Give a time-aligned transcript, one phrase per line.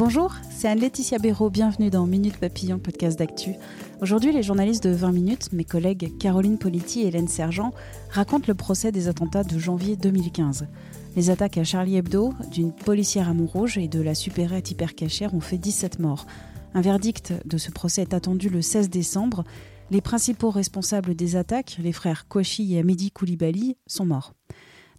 [0.00, 1.50] Bonjour, c'est Anne-Laetitia Béraud.
[1.50, 3.56] Bienvenue dans Minute Papillon, podcast d'actu.
[4.00, 7.74] Aujourd'hui, les journalistes de 20 minutes, mes collègues Caroline Politi et Hélène Sergent,
[8.08, 10.68] racontent le procès des attentats de janvier 2015.
[11.16, 15.40] Les attaques à Charlie Hebdo, d'une policière à Montrouge et de la supérette hypercachère ont
[15.40, 16.24] fait 17 morts.
[16.72, 19.44] Un verdict de ce procès est attendu le 16 décembre.
[19.90, 24.32] Les principaux responsables des attaques, les frères Kouachi et Amidi Koulibaly, sont morts.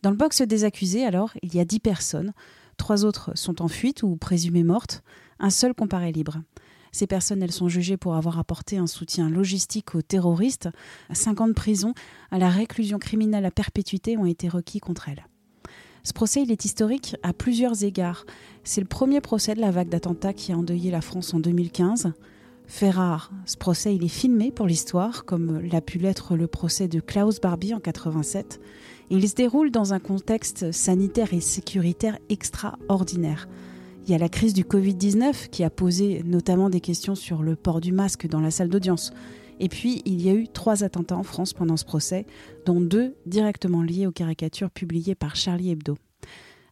[0.03, 2.33] Dans le box des accusés, alors, il y a 10 personnes.
[2.81, 5.03] Trois autres sont en fuite ou présumées mortes.
[5.37, 6.41] Un seul comparaît libre.
[6.91, 10.67] Ces personnes, elles sont jugées pour avoir apporté un soutien logistique aux terroristes.
[11.13, 11.93] 50 prisons
[12.31, 15.27] à la réclusion criminelle à perpétuité ont été requis contre elles.
[16.01, 18.25] Ce procès, il est historique à plusieurs égards.
[18.63, 22.13] C'est le premier procès de la vague d'attentats qui a endeuillé la France en 2015.
[22.65, 26.99] Fait rare, ce procès, est filmé pour l'histoire, comme l'a pu l'être le procès de
[26.99, 28.59] Klaus Barbie en 87.
[29.13, 33.49] Il se déroule dans un contexte sanitaire et sécuritaire extraordinaire.
[34.05, 37.57] Il y a la crise du Covid-19 qui a posé notamment des questions sur le
[37.57, 39.11] port du masque dans la salle d'audience.
[39.59, 42.25] Et puis, il y a eu trois attentats en France pendant ce procès,
[42.65, 45.97] dont deux directement liés aux caricatures publiées par Charlie Hebdo.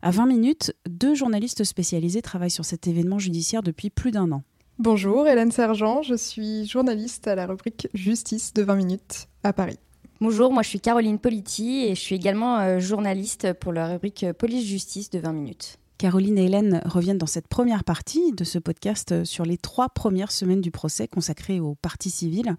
[0.02, 4.44] À 20 minutes, deux journalistes spécialisés travaillent sur cet événement judiciaire depuis plus d'un an.
[4.78, 9.78] Bonjour, Hélène Sergent, je suis journaliste à la rubrique Justice de 20 minutes à Paris.
[10.22, 14.26] Bonjour, moi je suis Caroline Politi et je suis également euh, journaliste pour la rubrique
[14.38, 15.78] Police-Justice de 20 minutes.
[15.98, 20.34] Caroline et Hélène reviennent dans cette première partie de ce podcast sur les trois premières
[20.34, 22.58] semaines du procès consacrées aux parties civiles,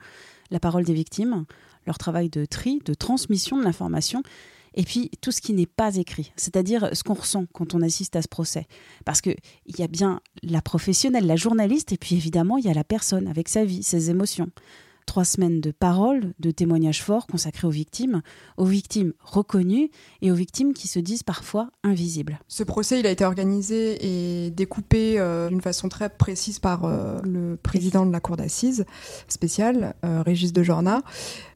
[0.50, 1.44] la parole des victimes,
[1.86, 4.22] leur travail de tri, de transmission de l'information,
[4.72, 8.16] et puis tout ce qui n'est pas écrit, c'est-à-dire ce qu'on ressent quand on assiste
[8.16, 8.68] à ce procès.
[9.04, 12.74] Parce qu'il y a bien la professionnelle, la journaliste, et puis évidemment il y a
[12.74, 14.48] la personne avec sa vie, ses émotions
[15.10, 18.22] trois semaines de paroles, de témoignages forts consacrés aux victimes,
[18.56, 19.90] aux victimes reconnues
[20.22, 22.38] et aux victimes qui se disent parfois invisibles.
[22.46, 27.18] Ce procès, il a été organisé et découpé euh, d'une façon très précise par euh,
[27.24, 28.84] le président de la cour d'assises
[29.26, 31.02] spéciale, euh, Régis de Jorna.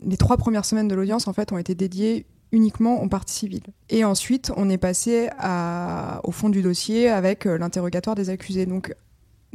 [0.04, 3.66] Les trois premières semaines de l'audience, en fait, ont été dédiées uniquement aux parties civiles.
[3.88, 5.28] Et ensuite, on est passé
[6.24, 8.66] au fond du dossier avec l'interrogatoire des accusés.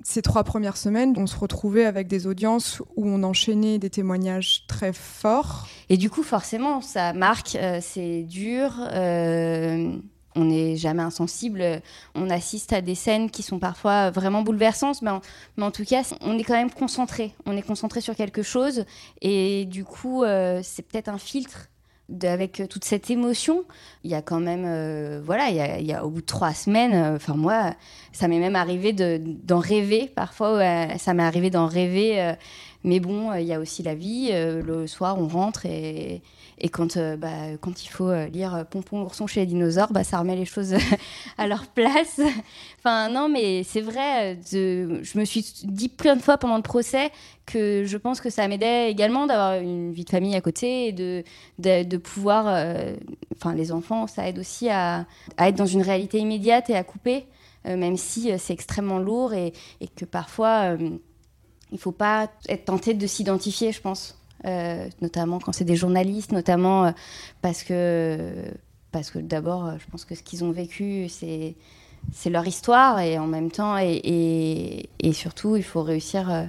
[0.04, 4.66] Ces trois premières semaines, on se retrouvait avec des audiences où on enchaînait des témoignages
[4.68, 5.68] très forts.
[5.90, 8.74] Et du coup, forcément, ça marque, euh, c'est dur.
[8.94, 9.96] Euh,
[10.36, 11.82] on n'est jamais insensible.
[12.16, 15.12] On assiste à des scènes qui sont parfois vraiment bouleversantes, mais
[15.62, 17.34] en, tout cas, on est quand même concentré.
[17.46, 18.86] On est concentré sur quelque chose.
[19.22, 21.70] Et du coup, euh, c'est peut-être un filtre
[22.24, 23.64] avec toute cette émotion,
[24.04, 26.94] il y a quand même, euh, voilà, il y, a, au bout de trois semaines,
[26.94, 27.74] euh, enfin moi,
[28.12, 30.60] ça m'est même arrivé d'en rêver parfois,
[30.98, 32.36] ça m'est arrivé d'en rêver,
[32.84, 34.32] mais bon, il y a aussi la vie.
[34.32, 36.22] le soir, on rentre et,
[36.98, 40.36] euh, bah, quand il faut euh, lire Pompon ourson chez les dinosaures, bah, ça remet
[40.36, 40.76] les choses
[41.38, 42.20] à leur place.
[42.80, 44.40] enfin, non, mais c'est vrai.
[44.52, 47.12] Je me suis dit plein de fois pendant le procès
[47.46, 50.92] que je pense que ça m'aidait également d'avoir une vie de famille à côté et
[50.92, 52.46] de, pouvoir.
[52.48, 52.96] Euh,
[53.36, 55.06] enfin, les enfants, ça aide aussi à,
[55.38, 57.26] être dans une réalité immédiate et à couper,
[57.66, 59.54] même si c'est extrêmement lourd et
[59.96, 60.78] que parfois.
[61.72, 64.20] Il ne faut pas être tenté de s'identifier, je pense.
[64.46, 66.92] Euh, notamment quand c'est des journalistes, notamment euh,
[67.42, 68.46] parce que,
[68.92, 71.56] parce que d'abord, euh, je pense que ce qu'ils ont vécu, c'est
[72.14, 76.48] c'est leur histoire et en même temps et, et, surtout il faut réussir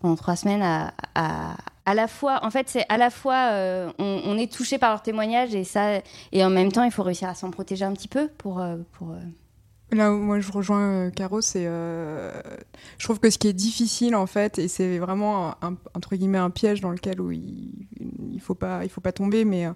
[0.00, 1.56] pendant trois semaines à, à,
[1.86, 3.52] à, la fois en fait c'est à la fois
[3.98, 7.02] on, on, est touché par leur témoignage et ça et en même temps il faut
[7.02, 9.14] réussir à s'en protéger un petit peu pour pour
[9.92, 12.32] Là où moi je rejoins euh, Caro, c'est euh,
[12.98, 16.38] je trouve que ce qui est difficile en fait, et c'est vraiment un, entre guillemets
[16.38, 17.86] un piège dans lequel il,
[18.32, 19.72] il faut pas il faut pas tomber, mais euh,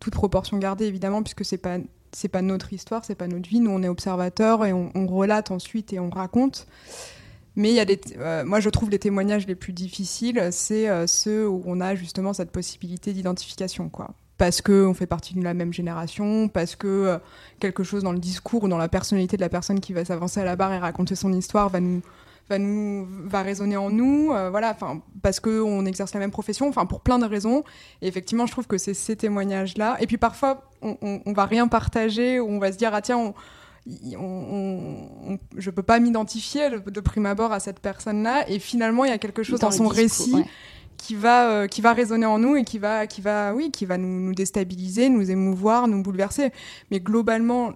[0.00, 1.76] toute proportion gardée évidemment, puisque c'est pas
[2.12, 5.06] c'est pas notre histoire, c'est pas notre vie, nous on est observateurs et on, on
[5.06, 6.66] relate ensuite et on raconte.
[7.54, 8.00] Mais il y a des,
[8.46, 12.52] moi je trouve les témoignages les plus difficiles, c'est ceux où on a justement cette
[12.52, 17.18] possibilité d'identification quoi parce qu'on fait partie de la même génération, parce que euh,
[17.58, 20.40] quelque chose dans le discours ou dans la personnalité de la personne qui va s'avancer
[20.40, 22.00] à la barre et raconter son histoire va nous
[22.48, 26.66] va nous va résonner en nous, voilà, enfin parce que on exerce la même profession,
[26.70, 27.64] enfin pour plein de raisons.
[28.00, 29.98] Et effectivement, je trouve que c'est ces témoignages-là.
[30.00, 30.96] Et puis parfois, on,
[31.26, 33.34] on, va rien partager, ou on va se dire ah tiens, on,
[34.18, 39.14] on, je peux pas m'identifier de prime abord à cette personne-là, et finalement il y
[39.14, 40.44] a quelque chose dans, son récit
[41.00, 43.86] qui va euh, qui va résonner en nous et qui va qui va oui qui
[43.86, 46.52] va nous, déstabiliser, nous émouvoir, nous bouleverser.
[46.90, 47.72] Mais globalement,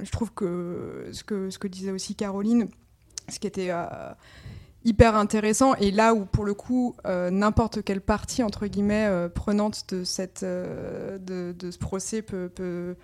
[0.00, 2.68] je trouve que ce que ce que disait aussi Caroline,
[3.28, 3.86] ce qui était euh,
[4.84, 9.92] hyper intéressant et là où pour le coup euh, n'importe quelle partie entre guillemets prenante
[9.92, 12.94] de cette de, ce procès peut, peut,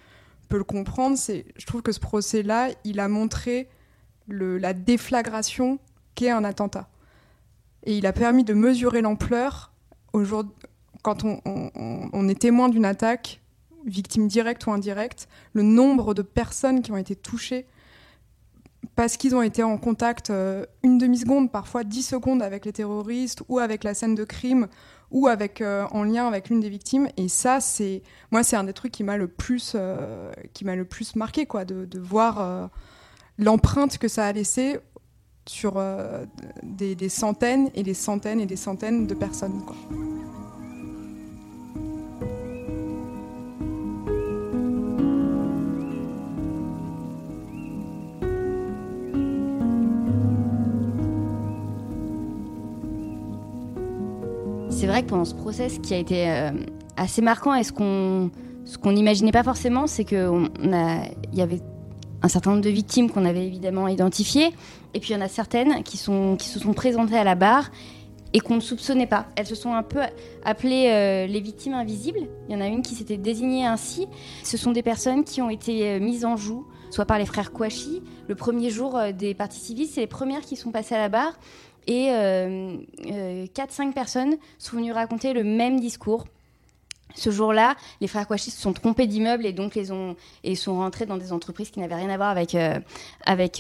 [0.48, 3.68] peut le comprendre, c'est je trouve que ce procès là, il a montré
[4.28, 5.78] le, la déflagration
[6.14, 6.88] qu'est un attentat
[7.84, 9.72] et il a permis de mesurer l'ampleur
[11.02, 13.40] quand on, est témoin d'une attaque,
[13.84, 17.66] victime directe ou indirecte, le nombre de personnes qui ont été touchées
[18.96, 23.42] parce qu'ils ont été en contact euh, une demi-seconde, parfois dix secondes avec les terroristes
[23.48, 24.68] ou avec la scène de crime
[25.10, 27.08] ou avec, euh, en lien avec l'une des victimes.
[27.16, 30.30] Et ça, c'est moi, c'est un des trucs qui m'a le plus, euh,
[30.60, 32.70] le plus marqué, quoi, de, voir
[33.38, 34.78] l'empreinte que ça a laissé
[35.46, 36.24] sur euh,
[36.62, 39.62] des, centaines et des centaines et des centaines de personnes.
[54.70, 56.50] C'est vrai que pendant ce process qui a été euh,
[56.96, 58.30] assez marquant et ce qu'on
[58.64, 60.50] ce qu'on n'imaginait pas forcément, c'est qu'il
[61.32, 61.60] y avait
[62.24, 64.54] un certain nombre de victimes qu'on avait évidemment identifiées,
[64.94, 67.34] et puis il y en a certaines qui, sont, qui se sont présentées à la
[67.34, 67.70] barre
[68.32, 69.26] et qu'on ne soupçonnait pas.
[69.36, 70.00] Elles se sont un peu
[70.42, 72.20] appelées euh, les victimes invisibles.
[72.48, 74.08] Il y en a une qui s'était désignée ainsi.
[74.42, 77.52] Ce sont des personnes qui ont été euh, mises en joue, soit par les frères
[77.52, 78.02] Kouachi.
[78.26, 81.10] Le premier jour euh, des parties civiles, c'est les premières qui sont passées à la
[81.10, 81.38] barre.
[81.86, 86.24] Et 4-5 personnes sont venues raconter le même discours
[87.14, 90.76] ce jour-là, les frères Kouachi se sont trompés d'immeuble et donc les ont et sont
[90.76, 92.80] rentrés dans des entreprises qui n'avaient rien à voir avec euh,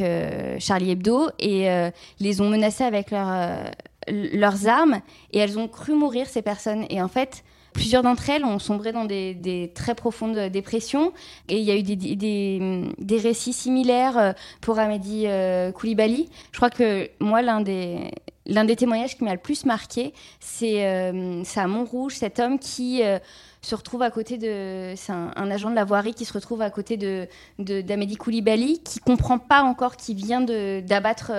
[0.00, 1.90] euh, Charlie Hebdo et euh,
[2.20, 5.00] les ont menacés avec leurs armes
[5.32, 8.92] et elles ont cru mourir ces personnes et en fait Plusieurs d'entre elles ont sombré
[8.92, 11.12] dans des, très profondes dépressions
[11.48, 15.26] et il y a eu des, des, des récits similaires pour Amédi
[15.74, 16.28] Koulibaly.
[16.52, 18.12] Je crois que moi, l'un des,
[18.46, 23.02] L'un des témoignages qui m'a le plus marqué, c'est euh, à Montrouge, cet homme qui
[23.02, 23.18] euh,
[23.62, 24.92] se retrouve à côté de.
[24.96, 27.26] C'est un, agent de la voirie qui se retrouve à côté de
[27.58, 31.32] d'Amédi Koulibaly, qui comprend pas encore qu'il vient d'abattre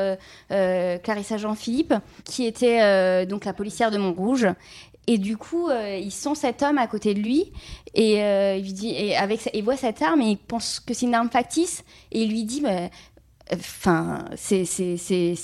[0.52, 1.94] euh, Clarissa Jean-Philippe,
[2.24, 4.48] qui était euh, donc la policière de Montrouge.
[5.08, 7.52] Et du coup, il sent cet homme à côté de lui
[7.94, 8.16] et
[8.58, 12.44] il voit cette arme et il pense que c'est une arme factice et il lui
[12.44, 12.90] dit bah,
[13.54, 14.66] Enfin, c'est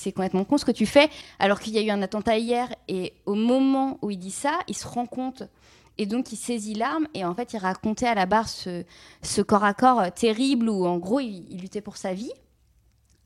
[0.06, 1.10] complètement con ce que tu fais,
[1.40, 4.60] alors qu'il y a eu un attentat hier, et au moment où il dit ça,
[4.68, 5.44] il se rend compte,
[5.98, 9.64] et donc il saisit l'arme, et en fait il racontait à la barre ce, corps
[9.64, 12.32] à corps terrible, où en gros il, luttait pour sa vie.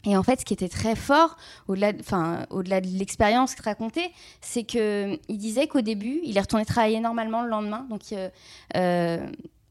[0.08, 1.36] Et en fait, ce qui était très fort,
[1.68, 7.42] au-delà de l'expérience qu'il racontait, c'est qu'il disait qu'au début, il est retourné travailler normalement
[7.42, 8.30] le lendemain, donc euh,
[8.76, 9.26] euh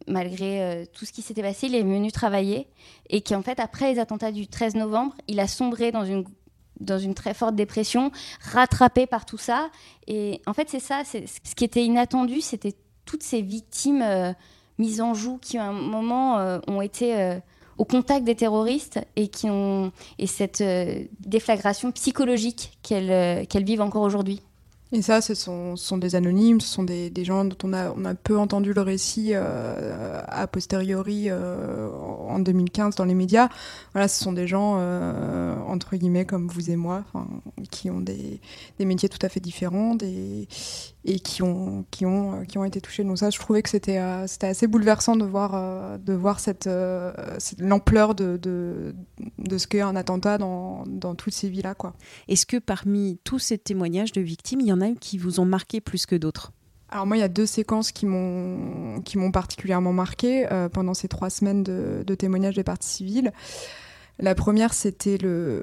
[0.07, 2.69] malgré euh, tout ce qui s'était passé, il est venu travailler
[3.11, 6.25] et qu'en fait, après les attentats du 13 novembre, il a sombré dans une
[6.81, 8.11] dans une très forte dépression,
[8.41, 9.71] rattrapé par tout ça.
[10.09, 12.75] Et en fait, c'est ça, ce qui était inattendu, c'était
[13.05, 14.33] toutes ces victimes euh,
[14.79, 17.39] mises en joue qui, à un moment, euh, ont été
[17.79, 20.65] au contact des terroristes et qui ont et cette
[21.21, 24.41] déflagration psychologique qu'elles qu'elles vivent encore aujourd'hui.
[24.95, 27.73] Et ça, ce sont, des anonymes, ce sont des, gens dont on
[28.05, 33.49] a, peu entendu le récit euh, a posteriori euh, en 2015 dans les médias.
[33.93, 37.03] Voilà, ce sont des gens, euh, entre guillemets, comme vous et moi,
[37.73, 38.39] qui ont des,
[38.79, 39.97] métiers tout à fait différents
[41.05, 43.05] et qui ont, qui, ont, qui ont été touchés.
[43.05, 46.69] Donc ça, je trouvais que c'était c'était assez bouleversant de voir, de voir cette,
[47.59, 48.95] l'ampleur de, de,
[49.39, 51.75] de, ce qu'est un attentat dans, dans toutes ces villas.
[52.29, 55.45] Est-ce que parmi tous ces témoignages de victimes, il y en a qui vous ont
[55.45, 56.53] marqué plus que d'autres?
[56.95, 61.29] Alors moi, il y a deux séquences qui m'ont particulièrement marqué euh, pendant ces trois
[61.31, 63.33] semaines de, témoignages des parties civiles.
[64.19, 65.63] La première, c'était le,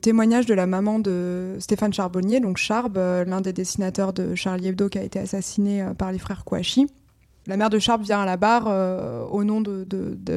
[0.00, 4.68] témoignage de la maman de Stéphane Charbonnier, donc Charb, euh, l'un des dessinateurs de Charlie
[4.68, 6.86] Hebdo qui a été assassiné euh, par les frères Kouachi.
[7.46, 8.66] La mère de Charb vient à la barre
[9.30, 9.86] au nom de,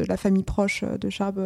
[0.08, 1.40] la famille proche de Charb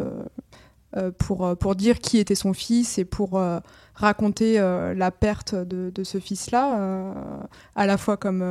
[0.96, 3.58] euh, pour, euh, dire qui était son fils et pour euh,
[3.94, 7.04] raconter la perte de, de ce fils-là,
[7.74, 8.42] à la fois comme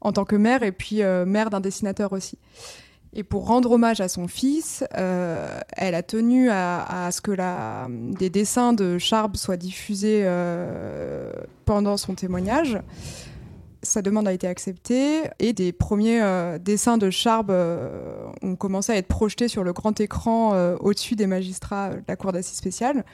[0.00, 2.38] en tant que mère et puis mère d'un dessinateur aussi.
[3.14, 7.32] Et pour rendre hommage à son fils, euh, elle a tenu à, ce que
[8.18, 11.32] des dessins de Charb soient diffusés euh,
[11.64, 12.78] pendant son témoignage.
[13.82, 18.96] Sa demande a été acceptée et des premiers euh, dessins de Charb ont commencé à
[18.96, 23.04] être projetés sur le grand écran au-dessus des magistrats de la Cour d'assises spéciale.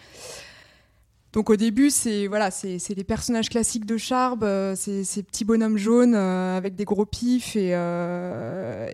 [1.33, 6.15] Donc au début, c'est voilà, c'est les personnages classiques de Charb, ces petits bonhommes jaunes
[6.15, 7.75] avec des gros pifs et,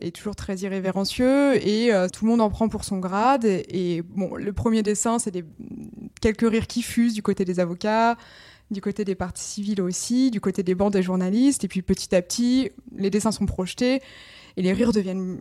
[0.01, 3.45] et toujours très irrévérencieux, et tout le monde en prend pour son grade.
[3.45, 5.45] Et, bon, le premier dessin, c'est des
[6.21, 8.17] quelques rires qui fusent du côté des avocats,
[8.71, 12.15] du côté des parties civiles aussi, du côté des bancs des journalistes, et puis petit
[12.15, 14.01] à petit, les dessins sont projetés
[14.57, 15.39] et les rires deviennent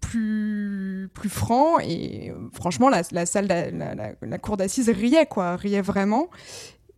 [0.00, 1.80] plus, plus francs.
[1.82, 6.28] Et euh, franchement, la, salle, la, cour d'assises riait, quoi, riait vraiment.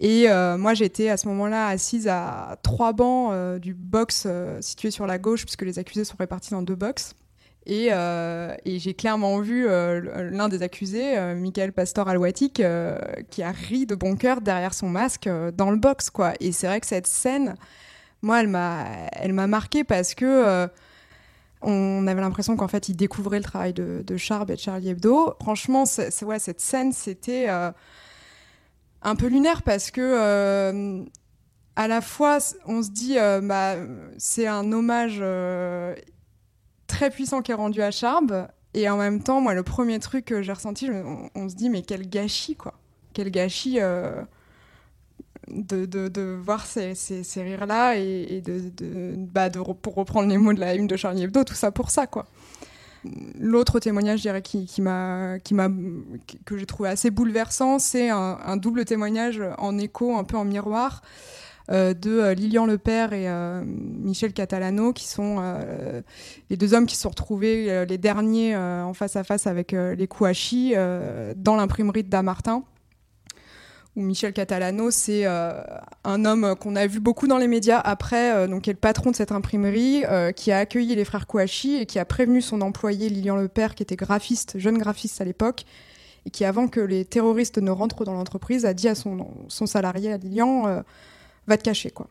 [0.02, 4.26] Et euh, moi, j'étais à ce moment-là assise à trois bancs euh, du box
[4.60, 7.14] situé sur la gauche, puisque les accusés sont répartis dans deux box.
[7.64, 7.90] Et,
[8.66, 12.60] j'ai clairement vu l'un des accusés, Michael Pastor Alwatik,
[13.30, 16.34] qui a ri de bon cœur derrière son masque dans le box, quoi.
[16.40, 17.54] Et c'est vrai que cette scène,
[18.20, 20.68] moi, elle m'a, elle m'a marqué parce que
[21.62, 25.34] on avait l'impression qu'en fait, il découvrait le travail de, de et de Charlie Hebdo.
[25.40, 25.84] Franchement,
[26.22, 27.70] ouais, cette scène, c'était euh,
[29.02, 31.04] un peu lunaire parce que, euh,
[31.76, 33.76] à la fois, on se dit, euh, bah,
[34.18, 35.22] c'est un hommage
[36.86, 38.48] très puissant qui est rendu à Charb.
[38.74, 40.88] Et en même temps, moi, le premier truc que j'ai ressenti,
[41.34, 42.74] on, se dit, mais quel gâchis, quoi.
[43.12, 43.78] Quel gâchis
[45.48, 50.52] de, de, de, voir ces, ces, ces rires-là et, de, bah pour reprendre les mots
[50.54, 52.26] de la une de Charlie Hebdo, tout ça pour ça, quoi.
[53.38, 59.76] L'autre témoignage, je dirais, qui, que j'ai trouvé assez bouleversant, c'est un, double témoignage en
[59.78, 61.02] écho, un peu en miroir,
[61.70, 65.42] euh, de euh, Lilian Lepère et euh, Michel Catalano, qui sont
[66.50, 70.06] les deux hommes qui se sont retrouvés les derniers en face à face avec les
[70.06, 70.74] Kouachi
[71.36, 72.64] dans l'imprimerie de Damartin
[73.94, 75.62] où Michel Catalano, c'est euh,
[76.04, 78.78] un homme qu'on a vu beaucoup dans les médias après, euh, donc qui est le
[78.78, 82.40] patron de cette imprimerie, euh, qui a accueilli les frères Kouachi et qui a prévenu
[82.40, 85.64] son employé Lilian Lepère, qui était graphiste, jeune graphiste à l'époque,
[86.24, 90.12] et qui, avant que les terroristes ne rentrent dans l'entreprise, a dit à son, salarié,
[90.12, 90.82] à Lilian,
[91.46, 92.06] va te cacher, quoi.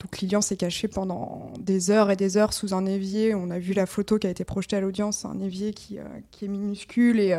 [0.00, 3.34] Donc Lilian s'est caché pendant des heures et des heures sous un évier.
[3.34, 5.98] On a vu la photo qui a été projetée à l'audience, un évier qui,
[6.32, 7.38] qui est minuscule et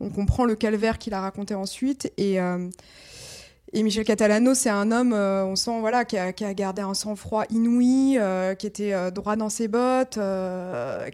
[0.00, 2.12] on comprend le calvaire qu'il a raconté ensuite.
[2.16, 2.68] Et, euh,
[3.72, 8.16] Michel Catalano, c'est un homme, euh, on sent, voilà, qui a, gardé un sang-froid inouï,
[8.18, 10.18] euh, qui était droit dans ses bottes,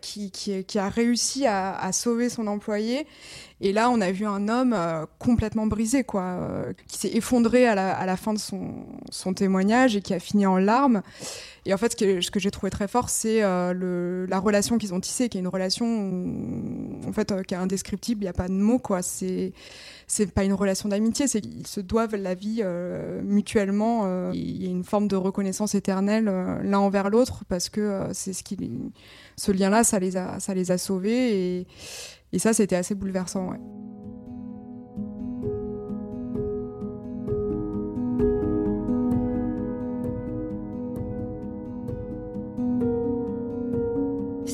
[0.00, 3.06] qui, a réussi à, sauver son employé.
[3.60, 4.76] Et là, on a vu un homme
[5.18, 10.20] complètement brisé, quoi, qui s'est effondré à la, fin de son, témoignage et qui a
[10.20, 11.02] fini en larmes.
[11.66, 15.00] Et en fait, ce que, j'ai trouvé très fort, c'est euh, la relation qu'ils ont
[15.00, 15.84] tissée, qui est une relation
[17.06, 18.20] en fait, euh, qui est indescriptible.
[18.20, 19.02] Il n'y a pas de mots, quoi.
[19.02, 19.52] C'est
[20.32, 24.30] pas une relation d'amitié, c'est qu'ils se doivent la vie euh, mutuellement.
[24.32, 29.50] Il y a une forme de reconnaissance éternelle l'un envers l'autre parce que c'est ce
[29.50, 31.66] lien-là, ça les a, sauvés
[32.32, 33.50] et ça, c'était assez bouleversant.
[33.50, 33.60] Ouais.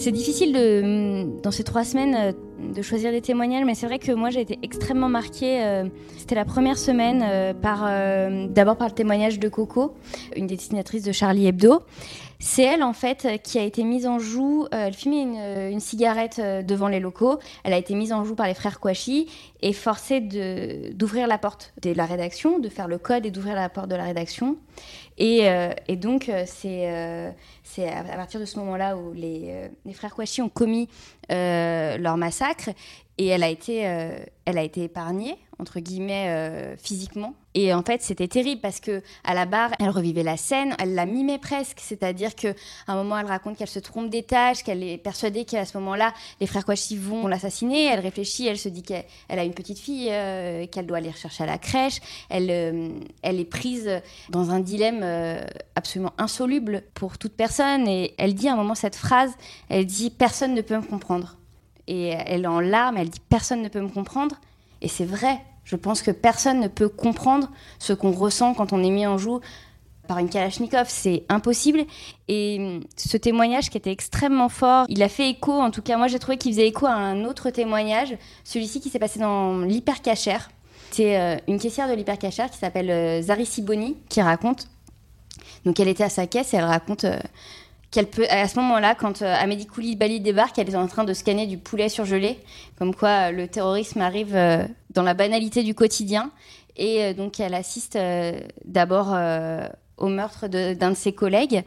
[0.02, 2.32] C'est difficile de, dans ces trois semaines euh,
[2.74, 5.62] de choisir des témoignages, mais c'est vrai que moi j'ai été extrêmement marquée.
[5.62, 5.84] Euh,
[6.18, 7.88] c'était la première semaine euh, par
[8.48, 9.94] d'abord par le témoignage de Coco,
[10.34, 11.82] une des dessinatrices de Charlie Hebdo.
[12.44, 14.64] C'est elle, en fait, qui a été mise en joue.
[14.74, 15.22] Euh, elle fumait
[15.70, 17.38] une, cigarette euh, devant les locaux.
[17.62, 19.28] Elle a été mise en joue par les frères Kouachi
[19.60, 23.68] et forcée d'ouvrir la porte de la rédaction, de faire le code et d'ouvrir la
[23.68, 24.56] porte de la rédaction.
[25.18, 30.48] Et, euh, donc, c'est à, partir de ce moment-là où les, les frères Kouachi ont
[30.48, 30.88] commis
[31.28, 32.70] leur massacre
[33.18, 33.80] et elle a été,
[34.44, 39.34] elle a été épargnée, entre guillemets, physiquement et en fait, c'était terrible parce que à
[39.34, 42.48] la barre, elle revivait la scène, elle la mimait presque, c'est-à-dire que
[42.86, 46.14] à un moment, elle raconte qu'elle se trompe tâches, qu'elle est persuadée qu'à ce moment-là,
[46.40, 47.86] les frères Kouachi vont l'assassiner.
[47.86, 51.44] Elle réfléchit, elle se dit qu'elle a une petite fille euh, qu'elle doit aller rechercher
[51.44, 52.00] à la crèche.
[52.30, 52.88] Elle, euh,
[53.22, 53.90] elle est prise
[54.30, 55.44] dans un dilemme euh,
[55.74, 57.86] absolument insoluble pour toute personne.
[57.88, 59.32] Et elle dit à un moment cette phrase,
[59.68, 61.36] elle dit personne ne peut me comprendre.
[61.88, 64.36] Et elle en larmes, elle dit personne ne peut me comprendre.
[64.80, 68.82] Et c'est vrai, je pense que personne ne peut comprendre ce qu'on ressent quand on
[68.82, 69.40] est mis en joue
[70.08, 71.84] par une Kalachnikov, c'est impossible.
[72.28, 76.08] Et ce témoignage qui était extrêmement fort, il a fait écho, en tout cas moi
[76.08, 80.50] j'ai trouvé qu'il faisait écho à un autre témoignage, celui-ci qui s'est passé dans l'hypercachère.
[80.90, 84.68] C'est euh, une caissière de l'hypercachère qui s'appelle euh, Zari Siboni qui raconte.
[85.64, 87.18] Donc elle était à sa caisse et elle raconte euh,
[87.92, 89.36] qu'elle peut, à ce moment-là, quand euh,
[89.72, 92.38] Koulibaly débarque, elle est en train de scanner du poulet surgelé,
[92.78, 96.32] comme quoi euh, le terrorisme arrive euh, dans la banalité du quotidien.
[96.74, 97.98] Et donc, elle assiste
[98.64, 99.14] d'abord
[99.98, 101.64] au meurtre d'un de, ses collègues.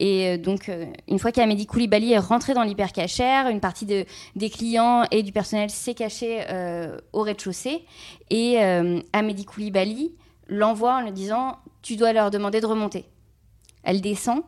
[0.00, 0.68] Et donc,
[1.06, 5.30] une fois qu'Amélie Koulibaly est rentrée dans l'hypercachère, une partie de, des clients et du
[5.30, 6.40] personnel s'est cachée
[7.12, 7.84] au rez-de-chaussée.
[8.30, 8.58] Et
[9.12, 10.10] Amélie Koulibaly
[10.48, 13.04] l'envoie en lui disant Tu dois leur demander de remonter.
[13.82, 14.42] Elle descend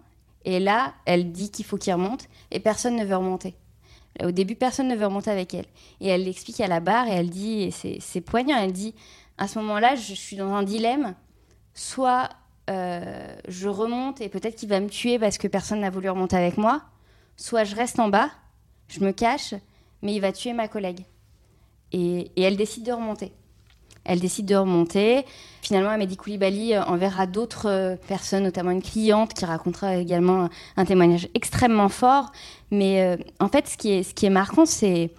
[0.45, 3.54] et là, elle dit qu'il faut qu'il remonte et personne ne veut remonter.
[4.23, 5.66] Au début, personne ne veut remonter avec elle.
[6.00, 8.95] Et elle l'explique à la barre et elle dit, et c'est poignant, elle dit,
[9.38, 11.14] à ce moment-là, je suis dans un dilemme.
[11.75, 12.28] Soit
[12.69, 16.37] euh, je remonte et peut-être qu'il va me tuer parce que personne n'a voulu remonter
[16.37, 16.83] avec moi.
[17.37, 18.30] Soit je reste en bas,
[18.88, 19.54] je me cache,
[20.02, 21.04] mais il va tuer ma collègue.
[21.92, 23.33] et elle décide de remonter.
[24.04, 25.25] Elle décide de remonter.
[25.62, 30.85] Finalement, Amélie Koulibaly euh, enverra d'autres euh, personnes, notamment une cliente qui racontera également un
[30.85, 32.33] témoignage extrêmement fort.
[32.71, 35.11] Mais euh, en fait, ce qui est, marquant, c'est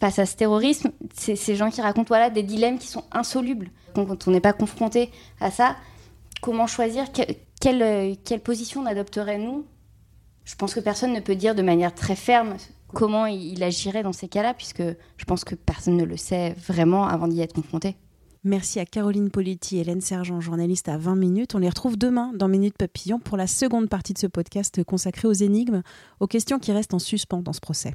[0.00, 3.70] face à ce terrorisme, ces gens qui racontent voilà, des dilemmes qui sont insolubles.
[3.94, 5.76] Quand on n'est pas confronté à ça,
[6.42, 7.06] comment choisir
[7.60, 9.64] quelle, position on adopterait nous?
[10.44, 12.56] Je pense que personne ne peut dire de manière très ferme
[12.92, 17.06] comment il agirait dans ces cas-là, puisque je pense que personne ne le sait vraiment
[17.06, 17.96] avant d'y être confronté.
[18.46, 21.54] Merci à Caroline Politi et Hélène Sergent, journaliste à 20 minutes.
[21.54, 25.26] On les retrouve demain dans Minute Papillon pour la seconde partie de ce podcast consacré
[25.26, 25.80] aux énigmes,
[26.20, 27.94] aux questions qui restent en suspens dans ce procès.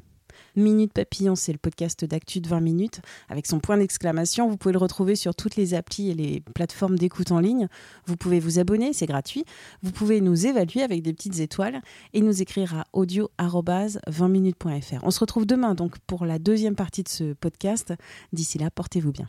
[0.56, 4.48] Minute Papillon, c'est le podcast d'actu de 20 minutes avec son point d'exclamation.
[4.48, 7.68] Vous pouvez le retrouver sur toutes les applis et les plateformes d'écoute en ligne.
[8.06, 9.44] Vous pouvez vous abonner, c'est gratuit.
[9.84, 11.80] Vous pouvez nous évaluer avec des petites étoiles
[12.12, 15.04] et nous écrire à audio-20minutes.fr.
[15.04, 17.94] On se retrouve demain donc pour la deuxième partie de ce podcast.
[18.32, 19.28] D'ici là, portez-vous bien.